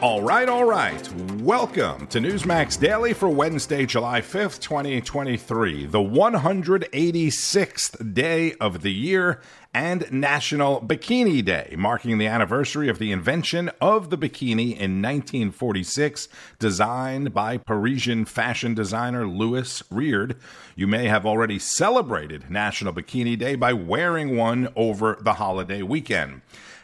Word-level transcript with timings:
All 0.00 0.22
right, 0.22 0.48
all 0.48 0.64
right. 0.64 1.12
Welcome 1.40 2.06
to 2.06 2.20
Newsmax 2.20 2.78
Daily 2.78 3.12
for 3.12 3.28
Wednesday, 3.28 3.84
July 3.84 4.20
5th, 4.20 4.60
2023, 4.60 5.86
the 5.86 5.98
186th 5.98 8.14
day 8.14 8.52
of 8.60 8.82
the 8.82 8.92
year 8.92 9.40
and 9.74 10.10
National 10.10 10.80
Bikini 10.80 11.44
Day, 11.44 11.74
marking 11.76 12.18
the 12.18 12.26
anniversary 12.26 12.88
of 12.88 12.98
the 12.98 13.12
invention 13.12 13.70
of 13.80 14.10
the 14.10 14.18
bikini 14.18 14.70
in 14.70 15.02
1946, 15.02 16.28
designed 16.58 17.34
by 17.34 17.58
Parisian 17.58 18.24
fashion 18.24 18.74
designer 18.74 19.26
Louis 19.26 19.82
Reard. 19.90 20.36
You 20.74 20.86
may 20.86 21.06
have 21.08 21.26
already 21.26 21.58
celebrated 21.58 22.50
National 22.50 22.92
Bikini 22.92 23.38
Day 23.38 23.56
by 23.56 23.72
wearing 23.72 24.36
one 24.36 24.68
over 24.74 25.18
the 25.20 25.34
holiday 25.34 25.82
weekend. 25.82 26.40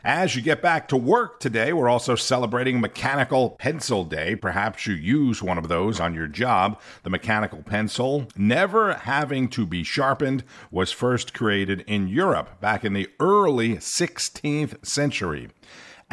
As 0.07 0.37
you 0.37 0.43
get 0.43 0.61
back 0.61 0.89
to 0.89 0.98
work 0.98 1.41
today, 1.41 1.73
we're 1.73 1.89
also 1.89 2.15
celebrating 2.15 2.79
Mechanical 2.79 3.48
Pencil 3.48 4.05
Day. 4.05 4.37
Perhaps 4.37 4.87
you 4.87 4.93
use 4.93 5.43
one 5.43 5.57
of 5.57 5.69
those 5.69 5.98
on 5.98 6.12
your 6.12 6.27
job. 6.27 6.79
The 7.05 7.11
mechanical 7.11 7.62
pencil, 7.62 8.29
never 8.37 8.93
having 8.93 9.48
to 9.48 9.65
be 9.65 9.83
sharpened, 9.83 10.45
was 10.71 10.93
first 10.93 11.33
created 11.33 11.85
in 11.87 12.09
Europe 12.09 12.61
back 12.61 12.73
in 12.83 12.95
the 12.95 13.10
early 13.20 13.77
16th 13.77 14.84
century. 14.84 15.51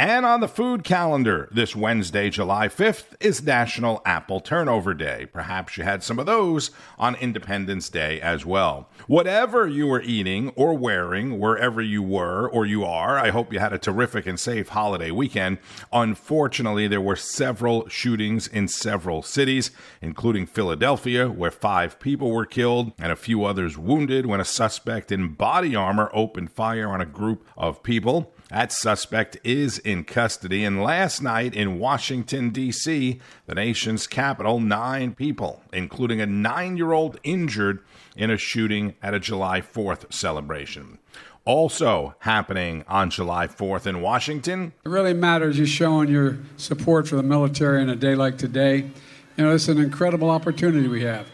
And 0.01 0.25
on 0.25 0.39
the 0.39 0.47
food 0.47 0.83
calendar 0.83 1.47
this 1.51 1.75
Wednesday, 1.75 2.31
July 2.31 2.69
5th, 2.69 3.13
is 3.19 3.43
National 3.43 4.01
Apple 4.03 4.39
Turnover 4.39 4.95
Day. 4.95 5.27
Perhaps 5.31 5.77
you 5.77 5.83
had 5.83 6.01
some 6.01 6.17
of 6.17 6.25
those 6.25 6.71
on 6.97 7.13
Independence 7.13 7.87
Day 7.87 8.19
as 8.19 8.43
well. 8.43 8.89
Whatever 9.05 9.67
you 9.67 9.85
were 9.85 10.01
eating 10.01 10.49
or 10.55 10.73
wearing, 10.73 11.37
wherever 11.37 11.83
you 11.83 12.01
were 12.01 12.49
or 12.49 12.65
you 12.65 12.83
are, 12.83 13.19
I 13.19 13.29
hope 13.29 13.53
you 13.53 13.59
had 13.59 13.73
a 13.73 13.77
terrific 13.77 14.25
and 14.25 14.39
safe 14.39 14.69
holiday 14.69 15.11
weekend. 15.11 15.59
Unfortunately, 15.93 16.87
there 16.87 16.99
were 16.99 17.15
several 17.15 17.87
shootings 17.87 18.47
in 18.47 18.69
several 18.69 19.21
cities, 19.21 19.69
including 20.01 20.47
Philadelphia, 20.47 21.29
where 21.29 21.51
five 21.51 21.99
people 21.99 22.31
were 22.31 22.47
killed 22.47 22.91
and 22.97 23.11
a 23.11 23.15
few 23.15 23.43
others 23.43 23.77
wounded 23.77 24.25
when 24.25 24.39
a 24.39 24.45
suspect 24.45 25.11
in 25.11 25.35
body 25.35 25.75
armor 25.75 26.09
opened 26.11 26.51
fire 26.51 26.89
on 26.89 27.01
a 27.01 27.05
group 27.05 27.47
of 27.55 27.83
people. 27.83 28.33
That 28.51 28.73
suspect 28.73 29.37
is 29.45 29.77
in 29.77 30.03
custody. 30.03 30.65
And 30.65 30.83
last 30.83 31.21
night 31.21 31.55
in 31.55 31.79
Washington, 31.79 32.49
D.C., 32.49 33.17
the 33.45 33.55
nation's 33.55 34.07
capital, 34.07 34.59
nine 34.59 35.15
people, 35.15 35.61
including 35.71 36.19
a 36.19 36.25
nine 36.25 36.75
year 36.75 36.91
old, 36.91 37.17
injured 37.23 37.79
in 38.17 38.29
a 38.29 38.35
shooting 38.35 38.95
at 39.01 39.13
a 39.13 39.21
July 39.21 39.61
4th 39.61 40.11
celebration. 40.11 40.97
Also 41.45 42.13
happening 42.19 42.83
on 42.89 43.09
July 43.09 43.47
4th 43.47 43.87
in 43.87 44.01
Washington. 44.01 44.73
It 44.83 44.89
really 44.89 45.13
matters 45.13 45.57
you 45.57 45.65
showing 45.65 46.09
your 46.09 46.37
support 46.57 47.07
for 47.07 47.15
the 47.15 47.23
military 47.23 47.81
in 47.81 47.89
a 47.89 47.95
day 47.95 48.15
like 48.15 48.37
today. 48.37 48.91
You 49.37 49.45
know, 49.45 49.55
it's 49.55 49.69
an 49.69 49.79
incredible 49.79 50.29
opportunity 50.29 50.89
we 50.89 51.03
have. 51.03 51.25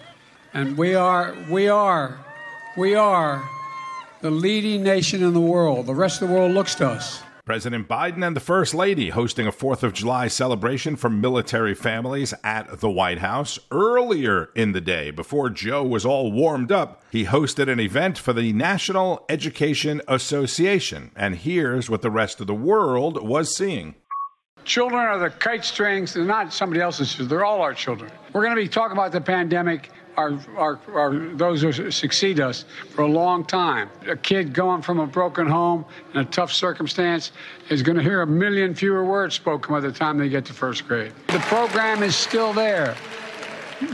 And 0.54 0.78
we 0.78 0.94
are, 0.94 1.36
we 1.50 1.68
are, 1.68 2.24
we 2.78 2.94
are 2.94 3.44
the 4.22 4.32
leading 4.32 4.84
nation 4.84 5.24
in 5.24 5.34
the 5.34 5.42
world. 5.42 5.86
The 5.86 5.96
rest 5.96 6.22
of 6.22 6.30
the 6.30 6.34
world 6.34 6.52
looks 6.52 6.76
to 6.76 6.88
us. 6.88 7.22
President 7.48 7.88
Biden 7.88 8.28
and 8.28 8.36
the 8.36 8.42
First 8.42 8.76
Lady 8.76 9.10
hosting 9.10 9.48
a 9.48 9.54
4th 9.54 9.82
of 9.82 9.94
July 9.94 10.28
celebration 10.28 10.98
for 10.98 11.10
military 11.10 11.74
families 11.74 12.34
at 12.44 12.82
the 12.82 12.90
White 12.90 13.20
House. 13.20 13.58
Earlier 13.72 14.50
in 14.54 14.74
the 14.74 14.82
day, 14.82 15.12
before 15.12 15.50
Joe 15.50 15.82
was 15.82 16.06
all 16.06 16.30
warmed 16.30 16.74
up, 16.74 17.04
he 17.10 17.24
hosted 17.24 17.72
an 17.72 17.80
event 17.80 18.18
for 18.18 18.34
the 18.34 18.52
National 18.52 19.24
Education 19.30 20.02
Association. 20.10 21.12
And 21.16 21.36
here's 21.36 21.90
what 21.90 22.02
the 22.02 22.12
rest 22.12 22.42
of 22.42 22.48
the 22.48 22.54
world 22.54 23.26
was 23.26 23.56
seeing. 23.56 23.96
Children 24.66 25.00
are 25.00 25.18
the 25.18 25.30
kite 25.30 25.64
strings, 25.64 26.14
they're 26.14 26.26
not 26.26 26.52
somebody 26.52 26.82
else's 26.82 27.12
children, 27.12 27.30
they're 27.30 27.46
all 27.46 27.62
our 27.62 27.74
children. 27.74 28.12
We're 28.34 28.44
going 28.44 28.58
to 28.58 28.62
be 28.62 28.68
talking 28.68 28.98
about 28.98 29.14
the 29.14 29.22
pandemic 29.22 29.90
our, 30.18 30.40
our, 30.58 30.80
our, 30.94 31.14
those 31.36 31.62
who 31.62 31.92
succeed 31.92 32.40
us 32.40 32.66
for 32.90 33.04
a 33.04 33.08
long 33.08 33.46
time. 33.46 33.90
A 34.08 34.16
kid 34.16 34.52
going 34.52 34.82
from 34.82 35.00
a 35.00 35.06
broken 35.06 35.46
home 35.48 35.86
in 36.14 36.20
a 36.20 36.26
tough 36.26 36.52
circumstance 36.52 37.32
is 37.70 37.84
going 37.84 37.98
to 37.98 38.04
hear 38.04 38.22
a 38.22 38.28
million 38.28 38.74
fewer 38.74 39.06
words 39.06 39.36
spoken 39.36 39.74
by 39.74 39.80
the 39.80 39.92
time 39.92 40.18
they 40.18 40.30
get 40.30 40.44
to 40.46 40.54
first 40.54 40.88
grade. 40.88 41.14
The 41.28 41.40
program 41.40 42.02
is 42.02 42.16
still 42.16 42.52
there. 42.52 42.96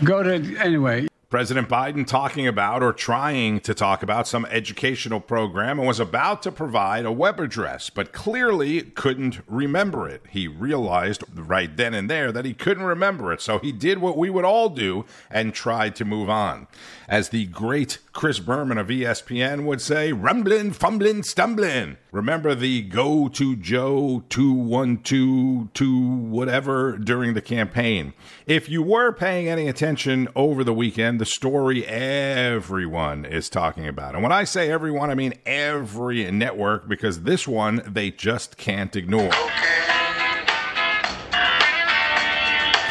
Go 0.04 0.24
to, 0.24 0.56
anyway. 0.58 1.08
President 1.34 1.68
Biden 1.68 2.06
talking 2.06 2.48
about 2.48 2.84
or 2.84 2.94
trying 2.94 3.60
to 3.62 3.74
talk 3.74 4.04
about 4.04 4.28
some 4.28 4.46
educational 4.52 5.20
program 5.20 5.80
and 5.80 5.88
was 5.88 6.00
about 6.00 6.44
to 6.44 6.52
provide 6.52 7.06
a 7.06 7.12
web 7.12 7.40
address, 7.40 7.90
but 7.90 8.14
clearly 8.14 8.84
couldn't 8.84 9.42
remember 9.48 10.08
it. 10.08 10.22
He 10.30 10.48
realized 10.48 11.24
right 11.34 11.76
then 11.76 11.96
and 11.96 12.08
there 12.08 12.32
that 12.32 12.46
he 12.46 12.54
couldn't 12.54 12.84
remember 12.84 13.34
it, 13.34 13.42
so 13.42 13.58
he 13.58 13.72
did 13.72 13.98
what 13.98 14.16
we 14.16 14.30
would 14.30 14.46
all 14.46 14.70
do 14.70 15.06
and 15.32 15.56
tried 15.56 15.96
to 15.96 16.06
move 16.06 16.30
on. 16.30 16.68
As 17.10 17.30
the 17.30 17.48
great 17.48 17.98
Chris 18.14 18.40
Berman 18.40 18.78
of 18.78 18.88
ESPN 18.88 19.66
would 19.66 19.82
say, 19.82 20.14
rumbling, 20.14 20.72
fumbling, 20.72 21.24
stumbling. 21.24 21.98
Remember 22.12 22.54
the 22.54 22.84
go 22.84 23.28
to 23.30 23.56
Joe 23.56 24.24
212 24.30 25.74
to 25.74 26.00
whatever 26.00 26.96
during 26.98 27.34
the 27.34 27.42
campaign. 27.42 28.14
If 28.46 28.70
you 28.70 28.84
were 28.84 29.12
paying 29.12 29.48
any 29.48 29.68
attention 29.68 30.28
over 30.36 30.64
the 30.64 30.76
weekend, 30.76 31.20
the 31.24 31.30
story 31.30 31.86
everyone 31.86 33.24
is 33.24 33.48
talking 33.48 33.88
about. 33.88 34.14
And 34.14 34.22
when 34.22 34.34
I 34.34 34.44
say 34.44 34.70
everyone, 34.70 35.10
I 35.10 35.16
mean 35.16 35.34
every 35.46 36.30
network 36.30 36.90
because 36.90 37.22
this 37.22 37.48
one 37.48 37.82
they 37.88 38.12
just 38.12 38.58
can't 38.58 38.94
ignore. 38.94 39.32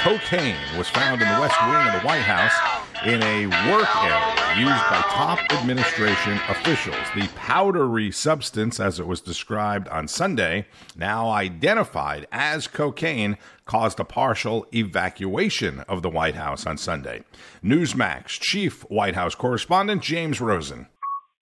Cocaine 0.01 0.57
was 0.79 0.89
found 0.89 1.21
in 1.21 1.29
the 1.29 1.41
West 1.43 1.61
Wing 1.61 1.75
of 1.75 1.93
the 1.93 2.07
White 2.07 2.23
House 2.23 2.92
in 3.07 3.23
a 3.23 3.47
work 3.71 3.97
area 4.05 4.43
used 4.57 4.83
by 4.91 5.03
top 5.09 5.39
administration 5.53 6.39
officials. 6.49 7.07
The 7.15 7.29
powdery 7.35 8.11
substance, 8.11 8.79
as 8.79 9.01
it 9.01 9.07
was 9.07 9.21
described 9.21 9.89
on 9.89 10.07
Sunday, 10.07 10.67
now 10.97 11.31
identified 11.31 12.27
as 12.31 12.69
cocaine, 12.69 13.39
caused 13.65 13.99
a 13.99 14.05
partial 14.05 14.67
evacuation 14.73 15.81
of 15.81 16.03
the 16.03 16.11
White 16.11 16.37
House 16.37 16.67
on 16.67 16.77
Sunday. 16.77 17.25
Newsmax 17.65 18.29
chief 18.29 18.83
White 18.91 19.15
House 19.15 19.35
correspondent 19.35 20.03
James 20.03 20.41
Rosen. 20.41 20.87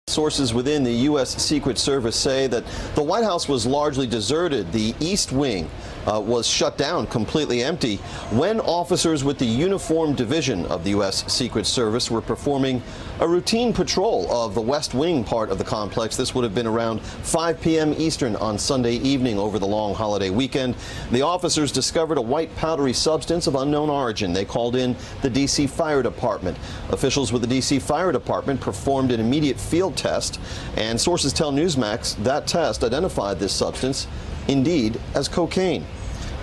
Sources 0.09 0.53
within 0.55 0.83
the 0.83 0.93
U.S. 0.93 1.41
Secret 1.41 1.79
Service 1.79 2.17
say 2.17 2.47
that 2.49 2.65
the 2.95 3.03
White 3.03 3.23
House 3.23 3.49
was 3.49 3.67
largely 3.67 4.07
deserted. 4.07 4.73
The 4.73 4.95
East 4.99 5.31
Wing 5.31 5.71
uh, 6.07 6.21
was 6.21 6.47
shut 6.47 6.79
down, 6.79 7.07
completely 7.07 7.63
empty, 7.63 7.97
when 8.31 8.61
officers 8.61 9.25
with 9.25 9.39
the 9.39 9.45
Uniform 9.45 10.15
Division 10.15 10.67
of 10.67 10.85
the 10.85 10.91
U.S. 10.91 11.31
Secret 11.33 11.67
Service 11.67 12.11
were 12.11 12.21
performing 12.21 12.83
a 13.21 13.29
routine 13.29 13.73
patrol 13.73 14.31
of 14.33 14.55
the 14.55 14.61
West 14.61 14.95
Wing 14.95 15.23
part 15.23 15.51
of 15.51 15.59
the 15.59 15.65
complex. 15.65 16.17
This 16.17 16.35
would 16.35 16.45
have 16.45 16.55
been 16.55 16.67
around 16.67 17.01
5 17.03 17.61
p.m. 17.61 17.95
Eastern 17.99 18.35
on 18.37 18.59
Sunday 18.59 18.95
evening 18.95 19.39
over 19.39 19.59
the 19.59 19.67
long 19.67 19.95
holiday 19.95 20.31
weekend. 20.31 20.75
The 21.11 21.23
officers 21.23 21.71
discovered 21.71 22.17
a 22.17 22.23
white 22.23 22.55
powdery 22.57 22.95
substance 22.95 23.47
of 23.47 23.57
unknown 23.57 23.91
origin. 23.91 24.33
They 24.33 24.45
called 24.47 24.77
in 24.77 24.97
the 25.21 25.29
D.C. 25.31 25.67
Fire 25.67 26.03
Department. 26.03 26.57
Officials 26.91 27.33
with 27.33 27.43
the 27.43 27.49
D.C. 27.49 27.79
Fire 27.79 28.11
Department 28.11 28.61
performed 28.61 29.13
an 29.13 29.21
immediate 29.21 29.61
field 29.61 29.97
test, 29.97 30.41
and 30.77 30.99
sources 30.99 31.33
tell 31.33 31.53
Newsmax 31.53 32.17
that 32.25 32.47
test 32.47 32.83
identified 32.83 33.39
this 33.39 33.53
substance 33.53 34.07
indeed 34.49 35.01
as 35.15 35.29
cocaine. 35.29 35.85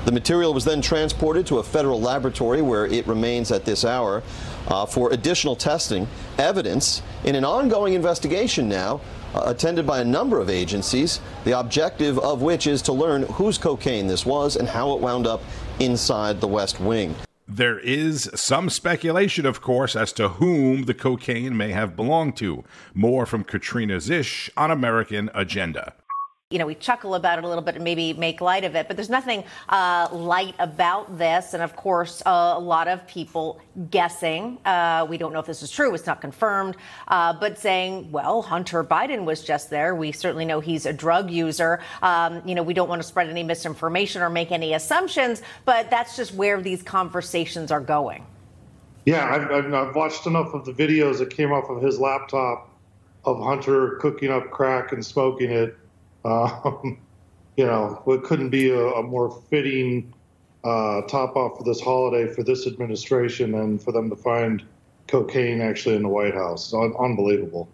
The 0.07 0.13
material 0.13 0.53
was 0.53 0.63
then 0.63 0.81
transported 0.81 1.45
to 1.47 1.57
a 1.57 1.63
federal 1.63 1.99
laboratory 1.99 2.61
where 2.61 2.85
it 2.85 3.05
remains 3.07 3.51
at 3.51 3.65
this 3.65 3.83
hour 3.83 4.23
uh, 4.69 4.85
for 4.85 5.11
additional 5.11 5.55
testing. 5.55 6.07
Evidence 6.37 7.01
in 7.25 7.35
an 7.35 7.43
ongoing 7.43 7.93
investigation 7.93 8.69
now, 8.69 9.01
uh, 9.35 9.43
attended 9.47 9.85
by 9.85 9.99
a 9.99 10.05
number 10.05 10.39
of 10.39 10.49
agencies, 10.49 11.19
the 11.43 11.59
objective 11.59 12.17
of 12.19 12.41
which 12.41 12.67
is 12.67 12.81
to 12.83 12.93
learn 12.93 13.23
whose 13.23 13.57
cocaine 13.57 14.07
this 14.07 14.25
was 14.25 14.55
and 14.55 14.69
how 14.69 14.93
it 14.93 15.01
wound 15.01 15.27
up 15.27 15.41
inside 15.81 16.39
the 16.39 16.47
West 16.47 16.79
Wing. 16.79 17.13
There 17.45 17.79
is 17.79 18.29
some 18.33 18.69
speculation, 18.69 19.45
of 19.45 19.59
course, 19.59 19.93
as 19.95 20.13
to 20.13 20.29
whom 20.29 20.83
the 20.83 20.93
cocaine 20.93 21.57
may 21.57 21.71
have 21.73 21.97
belonged 21.97 22.37
to. 22.37 22.63
More 22.93 23.25
from 23.25 23.43
Katrina 23.43 23.97
Szish 23.97 24.49
on 24.55 24.71
American 24.71 25.29
Agenda 25.33 25.93
you 26.49 26.59
know, 26.59 26.65
we 26.65 26.75
chuckle 26.75 27.13
about 27.15 27.37
it 27.37 27.43
a 27.43 27.47
little 27.47 27.61
bit 27.61 27.75
and 27.75 27.83
maybe 27.83 28.13
make 28.13 28.39
light 28.39 28.63
of 28.63 28.73
it, 28.73 28.87
but 28.87 28.95
there's 28.95 29.09
nothing 29.09 29.43
uh, 29.67 30.07
light 30.13 30.55
about 30.59 31.17
this. 31.17 31.53
And 31.53 31.61
of 31.61 31.75
course, 31.75 32.23
uh, 32.25 32.53
a 32.55 32.59
lot 32.59 32.87
of 32.87 33.05
people 33.05 33.59
guessing. 33.91 34.57
Uh, 34.63 35.05
we 35.09 35.17
don't 35.17 35.33
know 35.33 35.39
if 35.39 35.45
this 35.45 35.61
is 35.61 35.69
true, 35.69 35.93
it's 35.93 36.05
not 36.05 36.21
confirmed, 36.21 36.77
uh, 37.09 37.33
but 37.33 37.57
saying, 37.59 38.13
well, 38.13 38.41
Hunter 38.41 38.81
Biden 38.81 39.25
was 39.25 39.43
just 39.43 39.69
there. 39.69 39.93
We 39.93 40.13
certainly 40.13 40.45
know 40.45 40.61
he's 40.61 40.85
a 40.85 40.93
drug 40.93 41.29
user. 41.29 41.81
Um, 42.01 42.41
you 42.45 42.55
know, 42.55 42.63
we 42.63 42.73
don't 42.73 42.87
want 42.87 43.01
to 43.01 43.07
spread 43.07 43.27
any 43.27 43.43
misinformation 43.43 44.21
or 44.21 44.29
make 44.29 44.53
any 44.53 44.73
assumptions, 44.73 45.41
but 45.65 45.89
that's 45.89 46.15
just 46.15 46.33
where 46.33 46.61
these 46.61 46.81
conversations 46.81 47.73
are 47.73 47.81
going. 47.81 48.25
Yeah, 49.03 49.29
I've, 49.51 49.73
I've 49.73 49.95
watched 49.97 50.25
enough 50.25 50.53
of 50.53 50.63
the 50.63 50.71
videos 50.71 51.17
that 51.17 51.29
came 51.29 51.51
off 51.51 51.69
of 51.69 51.81
his 51.81 51.99
laptop 51.99 52.69
of 53.25 53.37
Hunter 53.43 53.97
cooking 53.99 54.31
up 54.31 54.49
crack 54.49 54.93
and 54.93 55.05
smoking 55.05 55.51
it 55.51 55.77
um, 56.25 56.97
you 57.57 57.65
know, 57.65 58.01
it 58.07 58.23
couldn't 58.23 58.49
be 58.49 58.69
a, 58.69 58.79
a 58.79 59.03
more 59.03 59.41
fitting 59.49 60.13
uh, 60.63 61.01
top 61.03 61.35
off 61.35 61.57
for 61.57 61.63
this 61.63 61.79
holiday 61.79 62.31
for 62.31 62.43
this 62.43 62.67
administration 62.67 63.55
and 63.55 63.81
for 63.81 63.91
them 63.91 64.09
to 64.09 64.15
find 64.15 64.63
cocaine 65.07 65.61
actually 65.61 65.95
in 65.95 66.03
the 66.03 66.09
White 66.09 66.33
House. 66.33 66.65
It's 66.65 66.73
un- 66.73 66.93
unbelievable. 66.99 67.67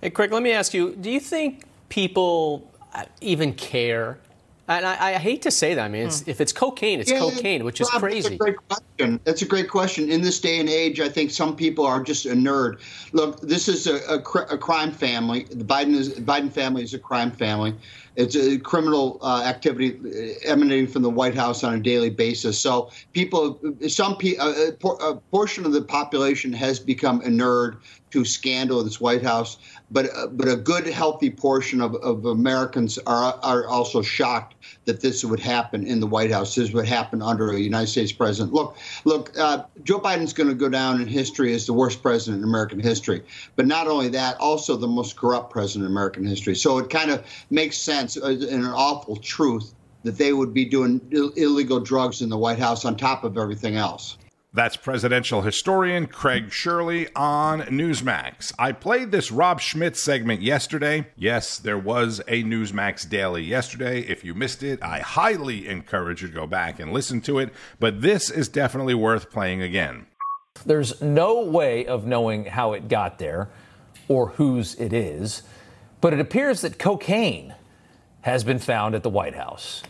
Hey, 0.00 0.10
Craig, 0.10 0.32
let 0.32 0.42
me 0.42 0.52
ask 0.52 0.74
you 0.74 0.94
do 0.96 1.10
you 1.10 1.20
think 1.20 1.64
people 1.88 2.70
uh, 2.94 3.04
even 3.20 3.52
care? 3.52 4.18
And 4.66 4.86
I, 4.86 5.14
I 5.14 5.18
hate 5.18 5.42
to 5.42 5.50
say 5.50 5.74
that. 5.74 5.84
I 5.84 5.88
mean, 5.88 6.06
it's, 6.06 6.26
if 6.26 6.40
it's 6.40 6.52
cocaine, 6.52 6.98
it's 6.98 7.10
Yeah, 7.10 7.18
cocaine, 7.18 7.64
which 7.64 7.82
is 7.82 7.88
Rob, 7.92 8.00
crazy. 8.00 8.22
That's 8.22 8.34
a 8.34 8.38
great 8.38 8.56
question. 8.68 9.20
That's 9.24 9.42
a 9.42 9.46
great 9.46 9.68
question. 9.68 10.10
In 10.10 10.22
this 10.22 10.40
day 10.40 10.58
and 10.58 10.70
age, 10.70 11.00
I 11.00 11.08
think 11.08 11.30
some 11.30 11.54
people 11.54 11.84
are 11.84 12.02
just 12.02 12.24
a 12.24 12.30
nerd. 12.30 12.80
Look, 13.12 13.40
this 13.42 13.68
is 13.68 13.86
a, 13.86 13.96
a, 14.06 14.22
cr- 14.22 14.50
a 14.50 14.56
crime 14.56 14.90
family. 14.90 15.44
The 15.50 15.64
Biden 15.64 15.94
is 15.94 16.14
Biden 16.20 16.50
family 16.50 16.82
is 16.82 16.94
a 16.94 16.98
crime 16.98 17.30
family. 17.30 17.76
It's 18.16 18.36
a 18.36 18.58
criminal 18.58 19.18
uh, 19.22 19.42
activity 19.44 19.98
uh, 19.98 20.50
emanating 20.50 20.86
from 20.86 21.02
the 21.02 21.10
White 21.10 21.34
House 21.34 21.62
on 21.62 21.74
a 21.74 21.80
daily 21.80 22.10
basis. 22.10 22.58
So 22.58 22.90
people, 23.12 23.60
some 23.88 24.16
pe- 24.16 24.36
a, 24.36 24.68
a 24.68 24.72
por- 24.72 24.98
a 25.02 25.16
portion 25.30 25.66
of 25.66 25.72
the 25.72 25.82
population 25.82 26.52
has 26.54 26.78
become 26.78 27.20
a 27.20 27.28
nerd 27.28 27.80
to 28.14 28.24
scandal 28.24 28.78
in 28.78 28.86
this 28.86 29.00
White 29.00 29.24
House, 29.24 29.58
but 29.90 30.06
uh, 30.14 30.28
but 30.28 30.46
a 30.46 30.54
good, 30.54 30.86
healthy 30.86 31.30
portion 31.30 31.80
of, 31.80 31.96
of 31.96 32.24
Americans 32.26 32.96
are 33.06 33.36
are 33.42 33.66
also 33.66 34.02
shocked 34.02 34.54
that 34.84 35.00
this 35.00 35.24
would 35.24 35.40
happen 35.40 35.84
in 35.84 35.98
the 35.98 36.06
White 36.06 36.30
House. 36.30 36.54
This 36.54 36.72
would 36.72 36.86
happen 36.86 37.20
under 37.20 37.50
a 37.50 37.58
United 37.58 37.88
States 37.88 38.12
president. 38.12 38.54
Look, 38.54 38.76
look, 39.04 39.36
uh, 39.36 39.64
Joe 39.82 39.98
Biden's 39.98 40.32
going 40.32 40.48
to 40.48 40.54
go 40.54 40.68
down 40.68 41.00
in 41.00 41.08
history 41.08 41.52
as 41.54 41.66
the 41.66 41.72
worst 41.72 42.02
president 42.02 42.44
in 42.44 42.48
American 42.48 42.78
history. 42.78 43.24
But 43.56 43.66
not 43.66 43.88
only 43.88 44.08
that, 44.10 44.38
also 44.38 44.76
the 44.76 44.86
most 44.86 45.16
corrupt 45.16 45.50
president 45.50 45.86
in 45.86 45.90
American 45.90 46.24
history. 46.24 46.54
So 46.54 46.78
it 46.78 46.88
kind 46.88 47.10
of 47.10 47.26
makes 47.50 47.76
sense 47.76 48.16
uh, 48.16 48.26
and 48.26 48.64
an 48.64 48.66
awful 48.66 49.16
truth 49.16 49.74
that 50.04 50.18
they 50.18 50.32
would 50.32 50.54
be 50.54 50.64
doing 50.64 51.00
Ill- 51.10 51.32
illegal 51.34 51.80
drugs 51.80 52.22
in 52.22 52.28
the 52.28 52.38
White 52.38 52.60
House 52.60 52.84
on 52.84 52.96
top 52.96 53.24
of 53.24 53.36
everything 53.36 53.74
else. 53.74 54.18
That's 54.54 54.76
presidential 54.76 55.42
historian 55.42 56.06
Craig 56.06 56.52
Shirley 56.52 57.08
on 57.16 57.62
Newsmax. 57.62 58.52
I 58.56 58.70
played 58.70 59.10
this 59.10 59.32
Rob 59.32 59.60
Schmitt 59.60 59.96
segment 59.96 60.42
yesterday. 60.42 61.08
Yes, 61.16 61.58
there 61.58 61.76
was 61.76 62.20
a 62.28 62.44
Newsmax 62.44 63.08
daily 63.08 63.42
yesterday. 63.42 64.02
If 64.02 64.22
you 64.22 64.32
missed 64.32 64.62
it, 64.62 64.80
I 64.80 65.00
highly 65.00 65.66
encourage 65.66 66.22
you 66.22 66.28
to 66.28 66.34
go 66.34 66.46
back 66.46 66.78
and 66.78 66.92
listen 66.92 67.20
to 67.22 67.40
it, 67.40 67.52
but 67.80 68.00
this 68.00 68.30
is 68.30 68.46
definitely 68.48 68.94
worth 68.94 69.28
playing 69.28 69.60
again. 69.60 70.06
There's 70.64 71.02
no 71.02 71.42
way 71.42 71.84
of 71.84 72.06
knowing 72.06 72.44
how 72.44 72.74
it 72.74 72.86
got 72.86 73.18
there 73.18 73.50
or 74.06 74.28
whose 74.28 74.76
it 74.76 74.92
is, 74.92 75.42
but 76.00 76.12
it 76.12 76.20
appears 76.20 76.60
that 76.60 76.78
cocaine 76.78 77.56
has 78.20 78.44
been 78.44 78.60
found 78.60 78.94
at 78.94 79.02
the 79.02 79.10
White 79.10 79.34
House. 79.34 79.82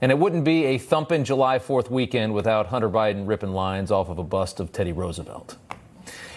And 0.00 0.10
it 0.10 0.18
wouldn't 0.18 0.44
be 0.44 0.64
a 0.64 0.78
thumping 0.78 1.24
July 1.24 1.58
4th 1.58 1.90
weekend 1.90 2.32
without 2.32 2.68
Hunter 2.68 2.88
Biden 2.88 3.28
ripping 3.28 3.52
lines 3.52 3.90
off 3.90 4.08
of 4.08 4.18
a 4.18 4.24
bust 4.24 4.58
of 4.58 4.72
Teddy 4.72 4.92
Roosevelt. 4.92 5.56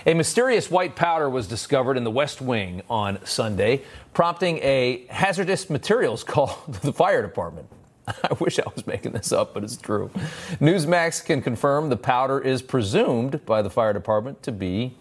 A 0.06 0.13
mysterious 0.13 0.69
white 0.69 0.98
powder 0.98 1.30
was 1.30 1.48
discovered 1.48 1.95
in 1.95 2.04
the 2.04 2.12
West 2.12 2.42
Wing 2.42 2.81
on 2.89 3.25
Sunday, 3.25 3.83
prompting 4.13 4.57
a 4.57 5.06
hazardous 5.10 5.69
materials 5.69 6.24
call 6.25 6.62
to 6.71 6.81
the 6.81 6.94
fire 6.94 7.21
department. 7.21 7.68
I 8.07 8.33
wish 8.39 8.60
I 8.60 8.63
was 8.75 8.86
making 8.86 9.13
this 9.13 9.31
up, 9.31 9.54
but 9.54 9.63
it's 9.63 9.77
true. 9.77 10.12
Newsmax 10.60 11.24
can 11.24 11.42
confirm 11.42 11.89
the 11.89 11.95
powder 11.95 12.39
is 12.39 12.62
presumed 12.62 13.45
by 13.45 13.62
the 13.62 13.69
fire 13.69 13.94
department 13.94 14.44
to 14.44 14.51
be 14.51 14.95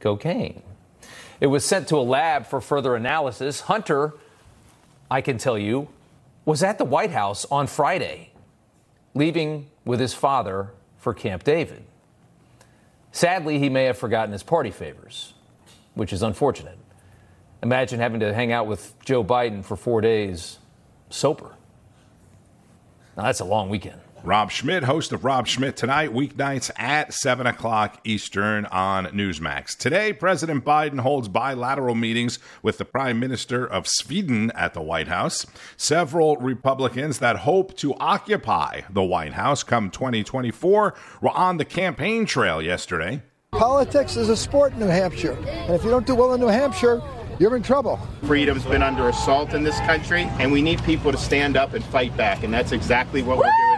cocaine. 0.00 0.62
It 1.40 1.46
was 1.46 1.64
sent 1.64 1.86
to 1.88 1.96
a 1.96 2.02
lab 2.02 2.46
for 2.46 2.60
further 2.60 2.96
analysis. 2.96 3.62
Hunter, 3.62 4.14
I 5.08 5.20
can 5.20 5.38
tell 5.38 5.56
you, 5.56 5.88
was 6.44 6.62
at 6.62 6.78
the 6.78 6.84
White 6.84 7.10
House 7.10 7.44
on 7.50 7.66
Friday, 7.66 8.32
leaving 9.14 9.68
with 9.84 10.00
his 10.00 10.14
father 10.14 10.70
for 10.96 11.14
Camp 11.14 11.44
David. 11.44 11.84
Sadly, 13.12 13.58
he 13.58 13.68
may 13.68 13.84
have 13.84 13.98
forgotten 13.98 14.32
his 14.32 14.42
party 14.42 14.70
favors, 14.70 15.34
which 15.94 16.12
is 16.12 16.22
unfortunate. 16.22 16.78
Imagine 17.62 18.00
having 18.00 18.20
to 18.20 18.32
hang 18.32 18.52
out 18.52 18.66
with 18.66 18.94
Joe 19.04 19.22
Biden 19.22 19.64
for 19.64 19.76
four 19.76 20.00
days 20.00 20.58
sober. 21.10 21.56
Now, 23.16 23.24
that's 23.24 23.40
a 23.40 23.44
long 23.44 23.68
weekend. 23.68 24.00
Rob 24.22 24.50
Schmitt, 24.50 24.84
host 24.84 25.12
of 25.12 25.24
Rob 25.24 25.46
Schmitt 25.46 25.76
Tonight, 25.76 26.12
weeknights 26.12 26.70
at 26.76 27.14
7 27.14 27.46
o'clock 27.46 28.00
Eastern 28.04 28.66
on 28.66 29.06
Newsmax. 29.06 29.76
Today, 29.76 30.12
President 30.12 30.64
Biden 30.64 31.00
holds 31.00 31.28
bilateral 31.28 31.94
meetings 31.94 32.38
with 32.62 32.76
the 32.76 32.84
Prime 32.84 33.18
Minister 33.18 33.66
of 33.66 33.88
Sweden 33.88 34.50
at 34.54 34.74
the 34.74 34.82
White 34.82 35.08
House. 35.08 35.46
Several 35.76 36.36
Republicans 36.36 37.18
that 37.20 37.36
hope 37.36 37.76
to 37.78 37.94
occupy 37.94 38.82
the 38.90 39.02
White 39.02 39.32
House 39.32 39.62
come 39.62 39.90
2024 39.90 40.94
were 41.22 41.30
on 41.30 41.56
the 41.56 41.64
campaign 41.64 42.26
trail 42.26 42.60
yesterday. 42.60 43.22
Politics 43.52 44.16
is 44.16 44.28
a 44.28 44.36
sport 44.36 44.74
in 44.74 44.80
New 44.80 44.86
Hampshire. 44.86 45.32
And 45.32 45.74
if 45.74 45.82
you 45.82 45.90
don't 45.90 46.06
do 46.06 46.14
well 46.14 46.34
in 46.34 46.40
New 46.40 46.48
Hampshire, 46.48 47.02
you're 47.38 47.56
in 47.56 47.62
trouble. 47.62 47.98
Freedom's 48.24 48.64
been 48.64 48.82
under 48.82 49.08
assault 49.08 49.54
in 49.54 49.62
this 49.62 49.78
country, 49.80 50.24
and 50.38 50.52
we 50.52 50.60
need 50.60 50.82
people 50.84 51.10
to 51.10 51.18
stand 51.18 51.56
up 51.56 51.72
and 51.72 51.82
fight 51.86 52.14
back, 52.16 52.42
and 52.42 52.52
that's 52.52 52.72
exactly 52.72 53.22
what 53.22 53.38
we're 53.38 53.44
doing 53.44 53.54
here. 53.56 53.69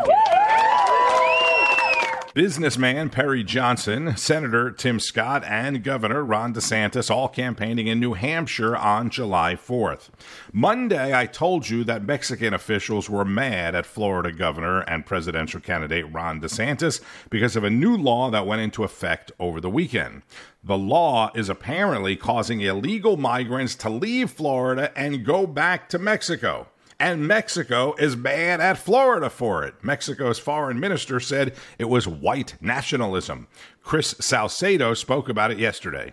Businessman 2.35 3.11
Perry 3.11 3.45
Johnson, 3.45 4.17
Senator 4.17 4.71
Tim 4.71 4.99
Scott, 4.99 5.45
and 5.45 5.85
Governor 5.85 6.25
Ron 6.25 6.55
DeSantis 6.55 7.11
all 7.11 7.29
campaigning 7.29 7.89
in 7.89 8.01
New 8.01 8.15
Hampshire 8.15 8.75
on 8.75 9.11
July 9.11 9.55
4th. 9.55 10.09
Monday, 10.51 11.15
I 11.15 11.27
told 11.27 11.69
you 11.69 11.85
that 11.85 12.07
Mexican 12.07 12.55
officials 12.55 13.11
were 13.11 13.27
mad 13.27 13.75
at 13.75 13.85
Florida 13.85 14.33
Governor 14.33 14.81
and 14.81 15.05
presidential 15.05 15.61
candidate 15.61 16.11
Ron 16.11 16.41
DeSantis 16.41 17.03
because 17.29 17.55
of 17.55 17.65
a 17.65 17.71
new 17.71 17.99
law 17.99 18.31
that 18.31 18.47
went 18.47 18.63
into 18.63 18.83
effect 18.83 19.31
over 19.39 19.61
the 19.61 19.69
weekend. 19.69 20.23
The 20.65 20.79
law 20.79 21.33
is 21.35 21.51
apparently 21.51 22.17
causing 22.17 22.63
illegal 22.63 23.19
migrants 23.19 23.75
to 23.75 23.91
leave 23.91 24.31
Florida 24.31 24.91
and 24.97 25.23
go 25.23 25.47
back 25.47 25.91
to 25.91 25.99
Mexico 25.99 26.69
and 27.03 27.27
Mexico 27.27 27.95
is 27.99 28.17
mad 28.17 28.61
at 28.61 28.79
Florida 28.79 29.29
for 29.29 29.65
it. 29.65 29.75
Mexico's 29.83 30.39
foreign 30.39 30.79
minister 30.79 31.19
said 31.19 31.53
it 31.77 31.89
was 31.89 32.07
white 32.07 32.55
nationalism. 32.61 33.49
Chris 33.83 34.15
Salcedo 34.21 34.95
spoke 34.95 35.29
about 35.29 35.51
it 35.51 35.59
yesterday. 35.59 36.13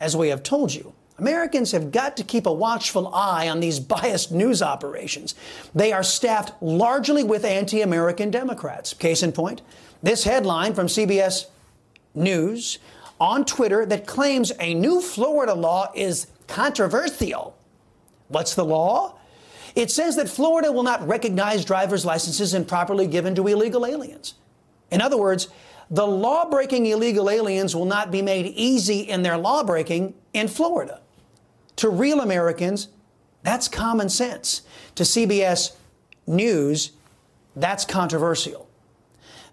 As 0.00 0.16
we 0.16 0.28
have 0.28 0.42
told 0.42 0.72
you, 0.72 0.94
Americans 1.18 1.72
have 1.72 1.92
got 1.92 2.16
to 2.16 2.24
keep 2.24 2.46
a 2.46 2.52
watchful 2.52 3.14
eye 3.14 3.46
on 3.46 3.60
these 3.60 3.78
biased 3.94 4.32
news 4.32 4.62
operations. 4.62 5.34
They 5.74 5.92
are 5.92 6.02
staffed 6.02 6.54
largely 6.62 7.22
with 7.22 7.44
anti 7.44 7.82
American 7.82 8.30
Democrats. 8.30 8.94
Case 8.94 9.22
in 9.22 9.32
point, 9.32 9.60
this 10.02 10.24
headline 10.24 10.72
from 10.72 10.86
CBS 10.86 11.44
News 12.14 12.78
on 13.20 13.44
Twitter 13.44 13.84
that 13.84 14.06
claims 14.06 14.50
a 14.58 14.72
new 14.72 15.02
Florida 15.02 15.52
law 15.52 15.92
is 15.94 16.26
controversial. 16.46 17.54
What's 18.28 18.54
the 18.54 18.64
law? 18.64 19.18
It 19.74 19.90
says 19.90 20.16
that 20.16 20.28
Florida 20.28 20.70
will 20.70 20.82
not 20.82 21.06
recognize 21.06 21.64
driver's 21.64 22.04
licenses 22.04 22.54
improperly 22.54 23.06
given 23.06 23.34
to 23.36 23.46
illegal 23.46 23.86
aliens. 23.86 24.34
In 24.90 25.00
other 25.00 25.16
words, 25.16 25.48
the 25.90 26.06
law 26.06 26.48
breaking 26.48 26.86
illegal 26.86 27.28
aliens 27.28 27.74
will 27.74 27.84
not 27.84 28.10
be 28.10 28.22
made 28.22 28.46
easy 28.46 29.00
in 29.00 29.22
their 29.22 29.36
law 29.36 29.62
breaking 29.62 30.14
in 30.32 30.48
Florida. 30.48 31.00
To 31.76 31.88
real 31.88 32.20
Americans, 32.20 32.88
that's 33.42 33.68
common 33.68 34.08
sense. 34.08 34.62
To 34.94 35.02
CBS 35.02 35.76
News, 36.26 36.92
that's 37.56 37.84
controversial. 37.84 38.68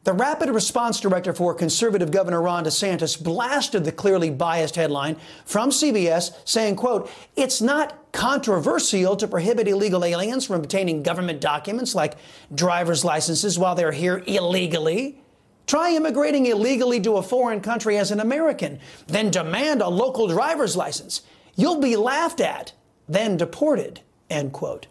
The 0.06 0.14
Rapid 0.14 0.50
Response 0.50 1.02
Director 1.02 1.34
for 1.34 1.54
conservative 1.54 2.10
Governor 2.10 2.42
Ron 2.42 2.64
DeSantis 2.64 3.22
blasted 3.22 3.84
the 3.84 3.92
clearly 3.92 4.30
biased 4.30 4.76
headline 4.76 5.18
from 5.46 5.72
CBS 5.72 6.32
saying, 6.46 6.78
quote, 6.78 7.12
it's 7.36 7.62
not 7.62 8.12
controversial 8.14 9.18
to 9.18 9.28
prohibit 9.28 9.68
illegal 9.68 10.06
aliens 10.06 10.46
from 10.46 10.62
obtaining 10.62 11.04
government 11.04 11.42
documents 11.42 11.94
like 11.94 12.16
driver's 12.56 13.04
licenses 13.04 13.60
while 13.60 13.76
they're 13.76 13.92
here 13.92 14.24
illegally. 14.26 15.22
Try 15.68 15.92
immigrating 15.92 16.46
illegally 16.46 17.02
to 17.02 17.18
a 17.18 17.22
foreign 17.22 17.60
country 17.60 17.98
as 17.98 18.10
an 18.10 18.22
American, 18.22 18.80
then 19.08 19.30
demand 19.30 19.82
a 19.82 19.90
local 19.90 20.30
driver's 20.30 20.78
license. 20.78 21.22
You'll 21.56 21.82
be 21.82 21.98
laughed 21.98 22.40
at, 22.40 22.72
then 23.10 23.36
deported, 23.36 24.00
end 24.30 24.54
quote. 24.54 24.88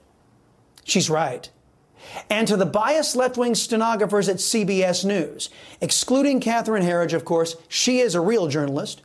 She's 0.85 1.09
right. 1.09 1.51
And 2.31 2.49
to 2.49 2.57
the 2.57 2.67
biased 2.67 3.17
left 3.17 3.37
wing 3.37 3.55
stenographers 3.55 4.29
at 4.29 4.37
CBS 4.37 5.05
News, 5.05 5.51
excluding 5.81 6.41
Catherine 6.41 6.85
Herridge, 6.85 7.13
of 7.13 7.25
course, 7.25 7.57
she 7.69 8.01
is 8.01 8.15
a 8.15 8.21
real 8.21 8.49
journalist. 8.49 9.03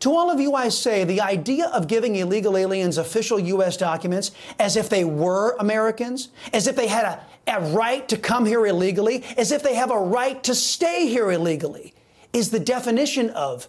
To 0.00 0.12
all 0.12 0.30
of 0.30 0.38
you, 0.38 0.54
I 0.54 0.68
say 0.68 1.02
the 1.02 1.20
idea 1.20 1.66
of 1.66 1.88
giving 1.88 2.14
illegal 2.14 2.56
aliens 2.56 2.98
official 2.98 3.38
U.S. 3.38 3.76
documents 3.76 4.30
as 4.58 4.76
if 4.76 4.88
they 4.88 5.04
were 5.04 5.56
Americans, 5.58 6.28
as 6.52 6.68
if 6.68 6.76
they 6.76 6.86
had 6.86 7.04
a, 7.04 7.56
a 7.56 7.72
right 7.72 8.08
to 8.08 8.16
come 8.16 8.46
here 8.46 8.64
illegally, 8.64 9.24
as 9.36 9.50
if 9.50 9.62
they 9.62 9.74
have 9.74 9.90
a 9.90 9.98
right 9.98 10.40
to 10.44 10.54
stay 10.54 11.08
here 11.08 11.32
illegally, 11.32 11.94
is 12.32 12.50
the 12.50 12.60
definition 12.60 13.30
of 13.30 13.66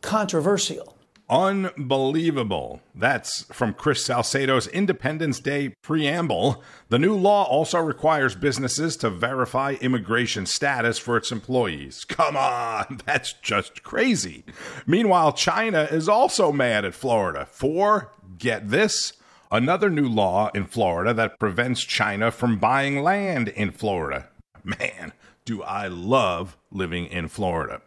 controversial. 0.00 0.93
Unbelievable. 1.30 2.80
That's 2.94 3.44
from 3.44 3.72
Chris 3.72 4.04
Salcedo's 4.04 4.66
Independence 4.66 5.40
Day 5.40 5.70
preamble. 5.82 6.62
The 6.90 6.98
new 6.98 7.14
law 7.16 7.44
also 7.44 7.78
requires 7.78 8.34
businesses 8.34 8.96
to 8.98 9.08
verify 9.08 9.76
immigration 9.80 10.44
status 10.44 10.98
for 10.98 11.16
its 11.16 11.32
employees. 11.32 12.04
Come 12.04 12.36
on, 12.36 13.00
that's 13.06 13.32
just 13.32 13.82
crazy. 13.82 14.44
Meanwhile, 14.86 15.32
China 15.32 15.88
is 15.90 16.08
also 16.08 16.52
mad 16.52 16.84
at 16.84 16.94
Florida 16.94 17.46
for, 17.50 18.12
get 18.38 18.68
this, 18.68 19.14
another 19.50 19.88
new 19.88 20.08
law 20.08 20.50
in 20.54 20.66
Florida 20.66 21.14
that 21.14 21.38
prevents 21.38 21.82
China 21.84 22.30
from 22.30 22.58
buying 22.58 23.02
land 23.02 23.48
in 23.48 23.70
Florida. 23.70 24.28
Man, 24.62 25.12
do 25.46 25.62
I 25.62 25.86
love 25.86 26.56
living 26.70 27.06
in 27.06 27.28
Florida. 27.28 27.80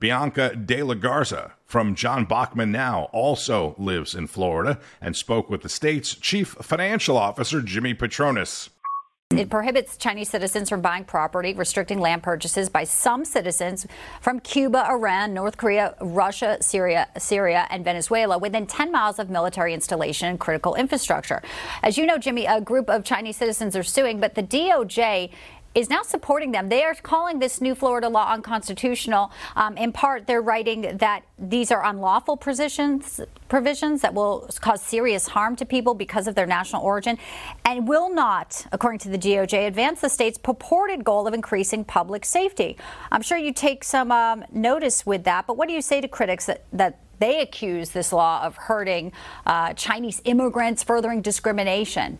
Bianca 0.00 0.56
De 0.56 0.82
La 0.82 0.94
Garza 0.94 1.52
from 1.66 1.94
John 1.94 2.24
Bachman 2.24 2.72
Now 2.72 3.10
also 3.12 3.74
lives 3.78 4.14
in 4.14 4.26
Florida 4.26 4.80
and 5.00 5.14
spoke 5.14 5.50
with 5.50 5.60
the 5.60 5.68
state's 5.68 6.14
chief 6.14 6.48
financial 6.62 7.18
officer, 7.18 7.60
Jimmy 7.60 7.94
Patronis. 7.94 8.70
It 9.36 9.48
prohibits 9.48 9.96
Chinese 9.96 10.28
citizens 10.28 10.68
from 10.68 10.80
buying 10.80 11.04
property, 11.04 11.54
restricting 11.54 12.00
land 12.00 12.24
purchases 12.24 12.68
by 12.68 12.82
some 12.82 13.24
citizens 13.24 13.86
from 14.20 14.40
Cuba, 14.40 14.88
Iran, 14.88 15.32
North 15.34 15.56
Korea, 15.56 15.94
Russia, 16.00 16.56
Syria, 16.60 17.06
Syria, 17.16 17.68
and 17.70 17.84
Venezuela 17.84 18.38
within 18.38 18.66
10 18.66 18.90
miles 18.90 19.20
of 19.20 19.30
military 19.30 19.72
installation 19.72 20.28
and 20.28 20.40
critical 20.40 20.74
infrastructure. 20.74 21.42
As 21.84 21.96
you 21.96 22.06
know, 22.06 22.18
Jimmy, 22.18 22.46
a 22.46 22.60
group 22.60 22.90
of 22.90 23.04
Chinese 23.04 23.36
citizens 23.36 23.76
are 23.76 23.84
suing, 23.84 24.18
but 24.18 24.34
the 24.34 24.42
DOJ 24.42 25.30
is 25.74 25.88
now 25.88 26.02
supporting 26.02 26.50
them. 26.52 26.68
They 26.68 26.82
are 26.82 26.94
calling 26.94 27.38
this 27.38 27.60
new 27.60 27.74
Florida 27.74 28.08
law 28.08 28.32
unconstitutional. 28.32 29.30
Um, 29.54 29.76
in 29.76 29.92
part, 29.92 30.26
they're 30.26 30.42
writing 30.42 30.96
that 30.98 31.22
these 31.38 31.70
are 31.70 31.84
unlawful 31.84 32.36
provisions, 32.36 33.20
provisions 33.48 34.02
that 34.02 34.12
will 34.12 34.48
cause 34.60 34.82
serious 34.82 35.28
harm 35.28 35.54
to 35.56 35.64
people 35.64 35.94
because 35.94 36.26
of 36.26 36.34
their 36.34 36.46
national 36.46 36.82
origin 36.82 37.18
and 37.64 37.86
will 37.86 38.12
not, 38.12 38.66
according 38.72 38.98
to 39.00 39.08
the 39.08 39.18
DOJ, 39.18 39.68
advance 39.68 40.00
the 40.00 40.08
state's 40.08 40.38
purported 40.38 41.04
goal 41.04 41.28
of 41.28 41.34
increasing 41.34 41.84
public 41.84 42.24
safety. 42.24 42.76
I'm 43.12 43.22
sure 43.22 43.38
you 43.38 43.52
take 43.52 43.84
some 43.84 44.10
um, 44.10 44.44
notice 44.52 45.06
with 45.06 45.24
that, 45.24 45.46
but 45.46 45.56
what 45.56 45.68
do 45.68 45.74
you 45.74 45.82
say 45.82 46.00
to 46.00 46.08
critics 46.08 46.46
that, 46.46 46.64
that 46.72 46.98
they 47.20 47.40
accuse 47.40 47.90
this 47.90 48.12
law 48.12 48.42
of 48.42 48.56
hurting 48.56 49.12
uh, 49.46 49.72
Chinese 49.74 50.20
immigrants, 50.24 50.82
furthering 50.82 51.22
discrimination? 51.22 52.18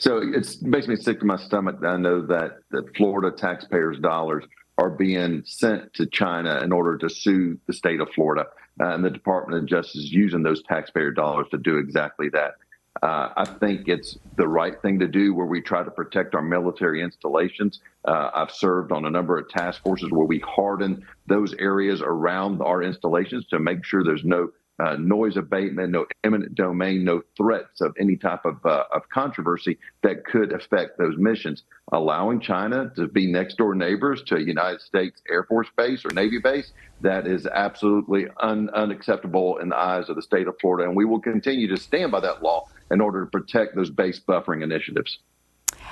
So 0.00 0.16
it 0.16 0.62
makes 0.62 0.88
me 0.88 0.96
sick 0.96 1.20
to 1.20 1.26
my 1.26 1.36
stomach 1.36 1.80
that 1.82 1.88
I 1.88 1.96
know 1.98 2.24
that 2.26 2.60
the 2.70 2.84
Florida 2.96 3.36
taxpayers' 3.36 3.98
dollars 3.98 4.44
are 4.78 4.88
being 4.88 5.42
sent 5.44 5.92
to 5.94 6.06
China 6.06 6.60
in 6.64 6.72
order 6.72 6.96
to 6.96 7.10
sue 7.10 7.58
the 7.66 7.74
state 7.74 8.00
of 8.00 8.08
Florida. 8.14 8.46
Uh, 8.80 8.94
and 8.94 9.04
the 9.04 9.10
Department 9.10 9.62
of 9.62 9.68
Justice 9.68 10.04
is 10.04 10.10
using 10.10 10.42
those 10.42 10.62
taxpayer 10.62 11.10
dollars 11.10 11.48
to 11.50 11.58
do 11.58 11.76
exactly 11.76 12.30
that. 12.30 12.54
Uh, 13.02 13.28
I 13.36 13.44
think 13.44 13.88
it's 13.88 14.16
the 14.38 14.48
right 14.48 14.80
thing 14.80 14.98
to 15.00 15.06
do 15.06 15.34
where 15.34 15.46
we 15.46 15.60
try 15.60 15.84
to 15.84 15.90
protect 15.90 16.34
our 16.34 16.42
military 16.42 17.02
installations. 17.02 17.80
Uh, 18.06 18.30
I've 18.34 18.50
served 18.50 18.92
on 18.92 19.04
a 19.04 19.10
number 19.10 19.36
of 19.36 19.50
task 19.50 19.82
forces 19.82 20.10
where 20.10 20.26
we 20.26 20.38
harden 20.38 21.06
those 21.26 21.54
areas 21.58 22.00
around 22.00 22.62
our 22.62 22.82
installations 22.82 23.46
to 23.48 23.58
make 23.58 23.84
sure 23.84 24.02
there's 24.02 24.24
no 24.24 24.50
uh, 24.80 24.96
noise 24.96 25.36
abatement, 25.36 25.90
no 25.90 26.06
eminent 26.24 26.54
domain, 26.54 27.04
no 27.04 27.22
threats 27.36 27.80
of 27.80 27.94
any 27.98 28.16
type 28.16 28.44
of, 28.44 28.64
uh, 28.64 28.84
of 28.92 29.08
controversy 29.10 29.78
that 30.02 30.24
could 30.24 30.52
affect 30.52 30.96
those 30.98 31.16
missions. 31.18 31.64
Allowing 31.92 32.40
China 32.40 32.90
to 32.96 33.06
be 33.08 33.30
next 33.30 33.58
door 33.58 33.74
neighbors 33.74 34.22
to 34.24 34.36
a 34.36 34.40
United 34.40 34.80
States 34.80 35.20
Air 35.28 35.44
Force 35.44 35.68
base 35.76 36.04
or 36.04 36.10
Navy 36.10 36.38
base, 36.38 36.72
that 37.02 37.26
is 37.26 37.46
absolutely 37.46 38.26
un- 38.40 38.70
unacceptable 38.70 39.58
in 39.58 39.68
the 39.68 39.76
eyes 39.76 40.08
of 40.08 40.16
the 40.16 40.22
state 40.22 40.48
of 40.48 40.54
Florida. 40.60 40.88
And 40.88 40.96
we 40.96 41.04
will 41.04 41.20
continue 41.20 41.68
to 41.68 41.76
stand 41.76 42.12
by 42.12 42.20
that 42.20 42.42
law 42.42 42.68
in 42.90 43.00
order 43.00 43.24
to 43.24 43.30
protect 43.30 43.76
those 43.76 43.90
base 43.90 44.20
buffering 44.20 44.62
initiatives. 44.62 45.18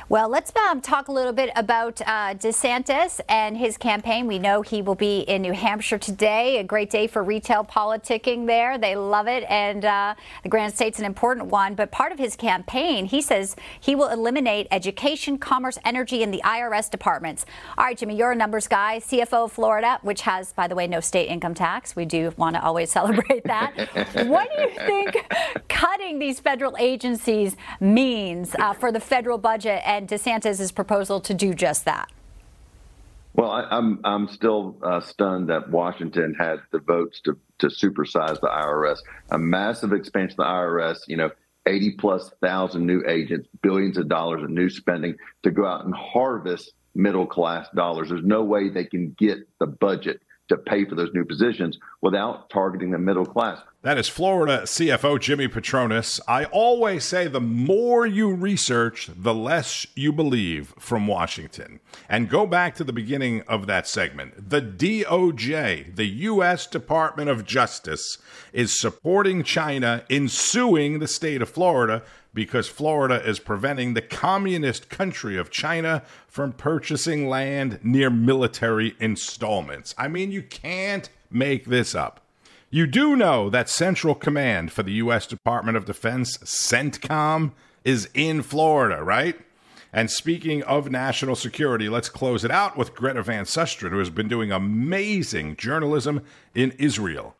Well, 0.08 0.28
let's 0.28 0.52
um, 0.56 0.80
talk 0.80 1.08
a 1.08 1.12
little 1.12 1.32
bit 1.32 1.50
about 1.54 2.00
uh, 2.02 2.34
DeSantis 2.34 3.20
and 3.28 3.56
his 3.56 3.76
campaign. 3.76 4.26
We 4.26 4.38
know 4.38 4.62
he 4.62 4.80
will 4.80 4.94
be 4.94 5.20
in 5.20 5.42
New 5.42 5.52
Hampshire 5.52 5.98
today, 5.98 6.58
a 6.58 6.64
great 6.64 6.88
day 6.88 7.06
for 7.06 7.22
retail 7.22 7.64
politicking 7.64 8.46
there. 8.46 8.78
They 8.78 8.96
love 8.96 9.28
it, 9.28 9.44
and 9.48 9.84
uh, 9.84 10.14
the 10.42 10.48
Granite 10.48 10.74
State's 10.74 10.98
an 10.98 11.04
important 11.04 11.48
one. 11.48 11.74
But 11.74 11.90
part 11.90 12.12
of 12.12 12.18
his 12.18 12.36
campaign, 12.36 13.04
he 13.04 13.20
says 13.20 13.54
he 13.80 13.94
will 13.94 14.08
eliminate 14.08 14.66
education, 14.70 15.36
commerce, 15.36 15.78
energy, 15.84 16.22
and 16.22 16.32
the 16.32 16.40
IRS 16.44 16.90
departments. 16.90 17.44
All 17.76 17.84
right, 17.84 17.96
Jimmy, 17.96 18.16
you're 18.16 18.32
a 18.32 18.36
numbers 18.36 18.66
guy, 18.66 19.00
CFO 19.00 19.44
of 19.44 19.52
Florida, 19.52 19.98
which 20.02 20.22
has, 20.22 20.52
by 20.52 20.68
the 20.68 20.74
way, 20.74 20.86
no 20.86 21.00
state 21.00 21.28
income 21.28 21.54
tax. 21.54 21.94
We 21.94 22.04
do 22.04 22.32
want 22.36 22.56
to 22.56 22.62
always 22.64 22.90
celebrate 22.98 23.44
that. 23.44 23.74
what 24.26 24.48
do 24.56 24.62
you 24.62 24.70
think 24.70 25.16
cutting 25.68 26.18
these 26.18 26.40
federal 26.40 26.76
agencies 26.78 27.56
means 27.80 28.54
uh, 28.58 28.72
for 28.72 28.90
the 28.90 29.00
federal 29.00 29.38
budget? 29.38 29.77
And 29.84 30.08
DeSantis' 30.08 30.74
proposal 30.74 31.20
to 31.20 31.34
do 31.34 31.54
just 31.54 31.84
that? 31.84 32.10
Well, 33.34 33.50
I, 33.50 33.62
am 33.62 33.68
I'm, 33.70 34.00
I'm 34.04 34.28
still 34.28 34.76
uh, 34.82 35.00
stunned 35.00 35.48
that 35.48 35.70
Washington 35.70 36.34
had 36.38 36.56
the 36.72 36.80
votes 36.80 37.20
to 37.22 37.38
to 37.58 37.66
supersize 37.68 38.40
the 38.40 38.48
IRS. 38.48 38.98
A 39.30 39.38
massive 39.38 39.92
expansion 39.92 40.32
of 40.32 40.36
the 40.38 40.44
IRS. 40.44 40.98
You 41.06 41.16
know, 41.18 41.30
80 41.66 41.92
plus 41.98 42.30
thousand 42.40 42.86
new 42.86 43.04
agents, 43.06 43.48
billions 43.62 43.98
of 43.98 44.08
dollars 44.08 44.42
of 44.42 44.50
new 44.50 44.70
spending 44.70 45.16
to 45.42 45.50
go 45.50 45.66
out 45.66 45.84
and 45.84 45.94
harvest 45.94 46.72
middle 46.94 47.26
class 47.26 47.68
dollars. 47.74 48.08
There's 48.08 48.24
no 48.24 48.42
way 48.42 48.70
they 48.70 48.84
can 48.84 49.14
get 49.18 49.38
the 49.60 49.66
budget 49.66 50.20
to 50.48 50.56
pay 50.56 50.84
for 50.84 50.94
those 50.94 51.12
new 51.14 51.24
positions 51.24 51.78
without 52.00 52.50
targeting 52.50 52.90
the 52.90 52.98
middle 52.98 53.26
class. 53.26 53.60
That 53.82 53.96
is 53.96 54.08
Florida 54.08 54.62
CFO 54.62 55.20
Jimmy 55.20 55.46
Patronis. 55.46 56.18
I 56.26 56.46
always 56.46 57.04
say 57.04 57.28
the 57.28 57.40
more 57.40 58.06
you 58.06 58.32
research, 58.32 59.08
the 59.14 59.34
less 59.34 59.86
you 59.94 60.12
believe 60.12 60.74
from 60.78 61.06
Washington. 61.06 61.78
And 62.08 62.28
go 62.28 62.44
back 62.44 62.74
to 62.74 62.84
the 62.84 62.92
beginning 62.92 63.42
of 63.42 63.66
that 63.66 63.86
segment. 63.86 64.50
The 64.50 64.60
DOJ, 64.60 65.94
the 65.94 66.06
U.S. 66.06 66.66
Department 66.66 67.30
of 67.30 67.46
Justice, 67.46 68.18
is 68.52 68.78
supporting 68.78 69.44
China 69.44 70.04
in 70.08 70.28
suing 70.28 70.98
the 70.98 71.08
state 71.08 71.40
of 71.40 71.48
Florida 71.48 72.02
because 72.34 72.68
Florida 72.68 73.22
is 73.26 73.38
preventing 73.38 73.94
the 73.94 74.02
communist 74.02 74.88
country 74.88 75.36
of 75.36 75.50
China 75.50 76.02
from 76.26 76.52
purchasing 76.52 77.28
land 77.28 77.80
near 77.82 78.10
military 78.10 78.94
installments. 79.00 79.94
I 79.98 80.08
mean, 80.08 80.30
you 80.30 80.42
can't 80.42 81.08
make 81.30 81.66
this 81.66 81.94
up. 81.94 82.20
You 82.70 82.86
do 82.86 83.16
know 83.16 83.48
that 83.48 83.70
Central 83.70 84.14
Command 84.14 84.72
for 84.72 84.82
the 84.82 84.92
U.S. 84.92 85.26
Department 85.26 85.76
of 85.76 85.86
Defense, 85.86 86.36
CENTCOM, 86.38 87.52
is 87.82 88.10
in 88.12 88.42
Florida, 88.42 89.02
right? 89.02 89.40
And 89.90 90.10
speaking 90.10 90.62
of 90.64 90.90
national 90.90 91.34
security, 91.34 91.88
let's 91.88 92.10
close 92.10 92.44
it 92.44 92.50
out 92.50 92.76
with 92.76 92.94
Greta 92.94 93.22
Van 93.22 93.44
Susteren, 93.44 93.90
who 93.90 93.98
has 93.98 94.10
been 94.10 94.28
doing 94.28 94.52
amazing 94.52 95.56
journalism 95.56 96.22
in 96.54 96.72
Israel. 96.72 97.36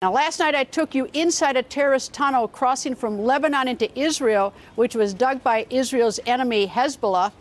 Now, 0.00 0.12
last 0.12 0.38
night 0.38 0.54
I 0.54 0.62
took 0.62 0.94
you 0.94 1.08
inside 1.12 1.56
a 1.56 1.62
terrorist 1.64 2.12
tunnel 2.12 2.46
crossing 2.46 2.94
from 2.94 3.18
Lebanon 3.18 3.66
into 3.66 3.98
Israel, 3.98 4.54
which 4.76 4.94
was 4.94 5.12
dug 5.12 5.42
by 5.42 5.66
Israel's 5.70 6.20
enemy 6.24 6.68
Hezbollah. 6.68 7.32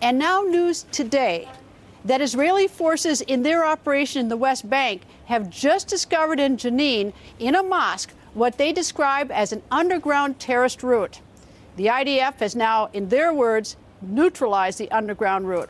And 0.00 0.18
now, 0.18 0.40
news 0.40 0.86
today 0.90 1.46
that 2.06 2.22
Israeli 2.22 2.68
forces 2.68 3.20
in 3.20 3.42
their 3.42 3.66
operation 3.66 4.22
in 4.22 4.28
the 4.30 4.36
West 4.38 4.70
Bank 4.70 5.02
have 5.26 5.50
just 5.50 5.88
discovered 5.88 6.40
in 6.40 6.56
Jenin, 6.56 7.12
in 7.38 7.54
a 7.54 7.62
mosque, 7.62 8.14
what 8.32 8.56
they 8.56 8.72
describe 8.72 9.30
as 9.30 9.52
an 9.52 9.62
underground 9.70 10.38
terrorist 10.38 10.82
route. 10.82 11.20
The 11.76 11.88
IDF 11.88 12.36
has 12.36 12.56
now, 12.56 12.88
in 12.94 13.10
their 13.10 13.34
words, 13.34 13.76
neutralized 14.00 14.78
the 14.78 14.90
underground 14.90 15.50
route. 15.50 15.68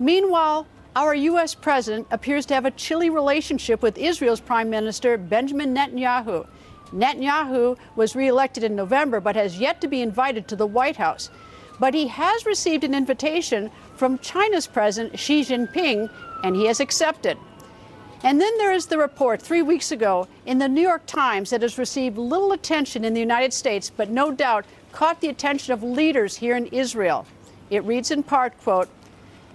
Meanwhile, 0.00 0.66
our 0.96 1.14
U.S. 1.14 1.54
president 1.54 2.08
appears 2.10 2.46
to 2.46 2.54
have 2.54 2.64
a 2.64 2.70
chilly 2.72 3.10
relationship 3.10 3.80
with 3.80 3.96
Israel's 3.96 4.40
Prime 4.40 4.68
Minister 4.68 5.16
Benjamin 5.16 5.74
Netanyahu. 5.74 6.46
Netanyahu 6.92 7.78
was 7.94 8.16
reelected 8.16 8.64
in 8.64 8.74
November 8.74 9.20
but 9.20 9.36
has 9.36 9.58
yet 9.58 9.80
to 9.80 9.88
be 9.88 10.02
invited 10.02 10.48
to 10.48 10.56
the 10.56 10.66
White 10.66 10.96
House. 10.96 11.30
But 11.78 11.94
he 11.94 12.08
has 12.08 12.44
received 12.44 12.84
an 12.84 12.94
invitation 12.94 13.70
from 13.96 14.18
China's 14.18 14.66
President 14.66 15.18
Xi 15.18 15.42
Jinping, 15.42 16.10
and 16.42 16.56
he 16.56 16.66
has 16.66 16.80
accepted. 16.80 17.38
And 18.22 18.40
then 18.40 18.58
there 18.58 18.72
is 18.72 18.86
the 18.86 18.98
report 18.98 19.40
three 19.40 19.62
weeks 19.62 19.92
ago 19.92 20.28
in 20.44 20.58
the 20.58 20.68
New 20.68 20.82
York 20.82 21.06
Times 21.06 21.50
that 21.50 21.62
has 21.62 21.78
received 21.78 22.18
little 22.18 22.52
attention 22.52 23.04
in 23.04 23.14
the 23.14 23.20
United 23.20 23.52
States, 23.52 23.88
but 23.88 24.10
no 24.10 24.30
doubt 24.30 24.66
caught 24.92 25.20
the 25.20 25.28
attention 25.28 25.72
of 25.72 25.82
leaders 25.82 26.36
here 26.36 26.56
in 26.56 26.66
Israel. 26.66 27.26
It 27.70 27.84
reads 27.84 28.10
in 28.10 28.24
part, 28.24 28.58
quote, 28.58 28.90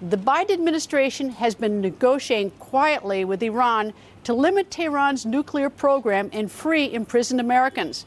the 0.01 0.17
Biden 0.17 0.51
administration 0.51 1.29
has 1.29 1.55
been 1.55 1.79
negotiating 1.79 2.51
quietly 2.51 3.23
with 3.23 3.41
Iran 3.41 3.93
to 4.25 4.33
limit 4.33 4.69
Tehran's 4.69 5.25
nuclear 5.25 5.69
program 5.69 6.29
and 6.33 6.51
free 6.51 6.91
imprisoned 6.91 7.39
Americans. 7.39 8.05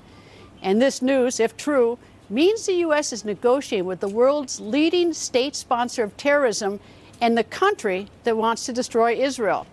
And 0.60 0.82
this 0.82 1.00
news, 1.00 1.40
if 1.40 1.56
true, 1.56 1.98
means 2.28 2.66
the 2.66 2.74
U.S. 2.74 3.12
is 3.12 3.24
negotiating 3.24 3.86
with 3.86 4.00
the 4.00 4.08
world's 4.08 4.60
leading 4.60 5.14
state 5.14 5.56
sponsor 5.56 6.02
of 6.02 6.16
terrorism 6.18 6.78
and 7.20 7.38
the 7.38 7.44
country 7.44 8.08
that 8.24 8.36
wants 8.36 8.66
to 8.66 8.72
destroy 8.72 9.14
Israel. 9.14 9.66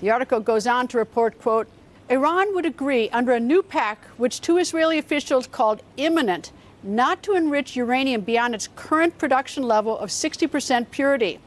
The 0.00 0.10
article 0.10 0.40
goes 0.40 0.66
on 0.66 0.86
to 0.88 0.98
report, 0.98 1.40
quote, 1.40 1.66
Iran 2.10 2.54
would 2.54 2.66
agree 2.66 3.08
under 3.10 3.32
a 3.32 3.40
new 3.40 3.62
pact, 3.62 4.04
which 4.18 4.40
two 4.40 4.58
Israeli 4.58 4.98
officials 4.98 5.46
called 5.46 5.82
imminent, 5.96 6.52
not 6.82 7.22
to 7.24 7.34
enrich 7.34 7.76
uranium 7.76 8.20
beyond 8.20 8.54
its 8.54 8.68
current 8.76 9.18
production 9.18 9.62
level 9.62 9.98
of 9.98 10.10
60% 10.10 10.90
purity. 10.90 11.40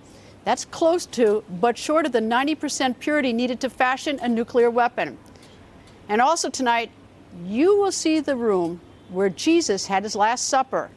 That's 0.44 0.66
close 0.66 1.06
to, 1.08 1.44
but 1.50 1.78
short 1.78 2.06
of 2.06 2.12
the 2.12 2.20
90% 2.20 3.00
purity 3.00 3.32
needed 3.32 3.60
to 3.62 3.70
fashion 3.70 4.20
a 4.22 4.28
nuclear 4.28 4.70
weapon. 4.70 5.18
And 6.10 6.22
also 6.22 6.50
tonight, 6.50 6.92
you 7.46 7.78
will 7.78 7.92
see 7.92 8.20
the 8.20 8.36
room 8.36 8.82
where 9.10 9.30
Jesus 9.30 9.88
had 9.88 10.04
his 10.04 10.16
Last 10.16 10.48
Supper. 10.48 10.90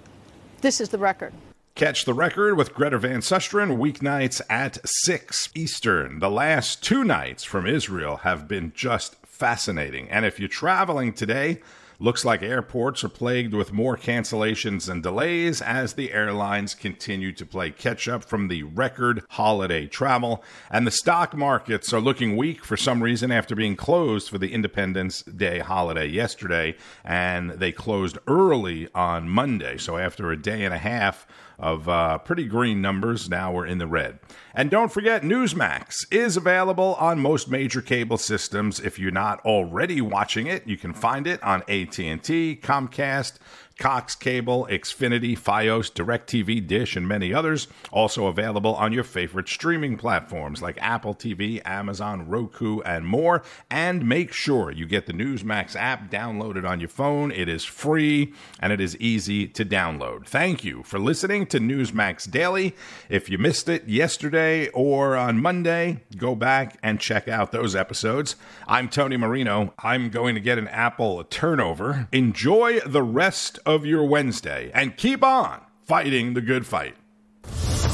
This 0.61 0.81
is 0.81 0.88
the 0.88 0.99
record. 0.99 1.33
Catch 1.75 2.05
the 2.05 2.14
record 2.14 2.57
with 2.57 2.73
Greta 2.73 2.99
Van 2.99 3.21
Susteren 3.21 3.79
weeknights 3.79 4.41
at 4.49 4.79
6 4.85 5.50
Eastern. 5.55 6.21
The 6.21 6.31
last 6.31 6.83
two 6.83 7.03
nights 7.03 7.43
from 7.43 7.67
Israel 7.67 8.19
have 8.19 8.47
been 8.47 8.73
just 8.75 9.17
fascinating. 9.26 10.09
And 10.09 10.25
if 10.25 10.38
you're 10.38 10.49
traveling 10.49 11.12
today, 11.12 11.61
Looks 11.98 12.24
like 12.24 12.42
airports 12.42 13.04
are 13.04 13.08
plagued 13.08 13.54
with 13.54 13.72
more 13.72 13.96
cancellations 13.96 14.88
and 14.88 15.02
delays 15.02 15.62
as 15.62 15.94
the 15.94 16.12
airlines 16.12 16.74
continue 16.74 17.32
to 17.32 17.46
play 17.46 17.70
catch 17.70 18.08
up 18.08 18.24
from 18.24 18.48
the 18.48 18.64
record 18.64 19.22
holiday 19.30 19.86
travel. 19.86 20.42
And 20.70 20.86
the 20.86 20.90
stock 20.90 21.36
markets 21.36 21.92
are 21.92 22.00
looking 22.00 22.36
weak 22.36 22.64
for 22.64 22.76
some 22.76 23.02
reason 23.02 23.30
after 23.30 23.54
being 23.54 23.76
closed 23.76 24.28
for 24.28 24.38
the 24.38 24.52
Independence 24.52 25.22
Day 25.22 25.60
holiday 25.60 26.06
yesterday. 26.06 26.76
And 27.04 27.50
they 27.50 27.72
closed 27.72 28.18
early 28.26 28.88
on 28.94 29.28
Monday. 29.28 29.76
So 29.76 29.96
after 29.96 30.32
a 30.32 30.40
day 30.40 30.64
and 30.64 30.74
a 30.74 30.78
half, 30.78 31.26
of 31.58 31.88
uh, 31.88 32.18
pretty 32.18 32.44
green 32.44 32.80
numbers. 32.80 33.28
Now 33.28 33.52
we're 33.52 33.66
in 33.66 33.78
the 33.78 33.86
red. 33.86 34.18
And 34.54 34.70
don't 34.70 34.92
forget, 34.92 35.22
Newsmax 35.22 36.06
is 36.12 36.36
available 36.36 36.94
on 36.98 37.18
most 37.18 37.48
major 37.48 37.80
cable 37.80 38.18
systems. 38.18 38.80
If 38.80 38.98
you're 38.98 39.10
not 39.10 39.40
already 39.44 40.00
watching 40.00 40.46
it, 40.46 40.66
you 40.66 40.76
can 40.76 40.92
find 40.92 41.26
it 41.26 41.42
on 41.42 41.62
AT&T, 41.85 42.61
Comcast, 42.62 43.38
Cox 43.78 44.14
Cable, 44.14 44.69
Xfinity, 44.71 45.38
Fios, 45.38 45.93
DirecTV, 45.93 46.66
Dish, 46.66 46.97
and 46.97 47.09
many 47.09 47.35
others. 47.35 47.66
Also 47.90 48.26
available 48.26 48.75
on 48.76 48.93
your 48.93 49.04
favorite 49.04 49.49
streaming 49.49 49.97
platforms 49.97 50.62
like 50.62 50.78
Apple 50.81 51.14
TV, 51.14 51.61
Amazon, 51.64 52.28
Roku, 52.28 52.81
and 52.81 53.07
more. 53.07 53.43
And 53.71 54.09
make 54.09 54.33
sure 54.33 54.71
you 54.71 54.87
get 54.87 55.07
the 55.07 55.12
Newsmax 55.12 55.75
app 55.75 56.11
downloaded 56.11 56.69
on 56.69 56.81
your 56.81 56.88
phone. 56.88 57.33
It 57.33 57.49
is 57.49 57.64
free 57.64 58.33
and 58.61 58.73
it 58.73 58.81
is 58.81 58.97
easy 58.99 59.49
to 59.49 59.64
download. 59.64 60.26
Thank 60.26 60.64
you 60.64 60.83
for 60.85 60.99
listening 60.99 61.47
to 61.47 61.59
Newsmax 61.59 62.31
Daily. 62.31 62.76
If 63.09 63.28
you 63.28 63.38
missed 63.38 63.69
it 63.69 63.88
yesterday 63.88 64.69
or 64.69 65.16
on 65.16 65.40
Monday, 65.40 66.02
go 66.16 66.35
back 66.35 66.78
and 66.83 67.00
check 67.00 67.26
out 67.26 67.50
those 67.50 67.75
episodes. 67.75 68.37
I'm 68.69 68.88
Tony 68.88 69.16
Marino. 69.16 69.75
I'm 69.81 70.11
going 70.11 70.37
to 70.37 70.40
get 70.40 70.59
an 70.59 70.69
Apple 70.69 71.25
turnover. 71.25 72.09
Enjoy 72.12 72.81
the 72.81 73.02
rest 73.02 73.59
of 73.66 73.87
your 73.87 74.04
Wednesday 74.04 74.71
and 74.75 74.97
keep 74.97 75.23
on 75.23 75.61
fighting 75.85 76.35
the 76.35 76.40
good 76.40 76.66
fight. 76.66 76.97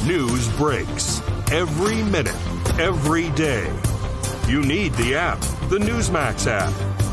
News 0.07 0.49
breaks 0.57 1.21
every 1.51 2.03
minute, 2.05 2.35
every 2.79 3.31
day. 3.31 3.71
You 4.49 4.63
need 4.63 4.93
the 4.95 5.15
app, 5.15 5.41
the 5.69 5.79
Newsmax 5.79 6.47
app. 6.47 6.73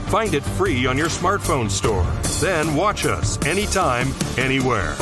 Find 0.10 0.34
it 0.34 0.44
free 0.44 0.86
on 0.86 0.98
your 0.98 1.10
smartphone 1.10 1.70
store. 1.70 2.06
Then 2.40 2.76
watch 2.76 3.06
us 3.06 3.38
anytime, 3.46 4.08
anywhere. 4.38 4.96